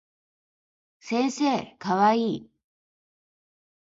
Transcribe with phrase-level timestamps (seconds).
[0.99, 2.51] 先生かわいい